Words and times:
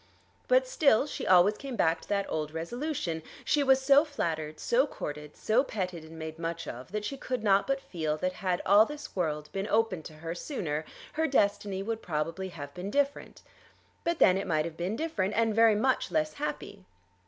But 0.47 0.67
still 0.67 1.05
she 1.05 1.27
always 1.27 1.57
came 1.57 1.75
back 1.75 2.01
to 2.01 2.09
that 2.09 2.25
old 2.27 2.49
resolution. 2.49 3.21
She 3.45 3.61
was 3.61 3.79
so 3.79 4.03
flattered, 4.03 4.59
so 4.59 4.87
courted, 4.87 5.37
so 5.37 5.63
petted 5.63 6.03
and 6.03 6.17
made 6.17 6.39
much 6.39 6.67
of, 6.67 6.91
that 6.91 7.05
she 7.05 7.17
could 7.17 7.43
not 7.43 7.67
but 7.67 7.79
feel 7.79 8.17
that 8.17 8.33
had 8.33 8.63
all 8.65 8.83
this 8.87 9.15
world 9.15 9.51
been 9.51 9.67
opened 9.67 10.05
to 10.05 10.13
her 10.13 10.33
sooner 10.33 10.85
her 11.13 11.27
destiny 11.27 11.83
would 11.83 12.01
probably 12.01 12.49
have 12.49 12.73
been 12.73 12.89
different; 12.89 13.43
but 14.03 14.17
then 14.17 14.39
it 14.39 14.47
might 14.47 14.65
have 14.65 14.75
been 14.75 14.95
different, 14.95 15.35
and 15.35 15.53
very 15.53 15.75
much 15.75 16.09
less 16.09 16.33
happy. 16.33 16.83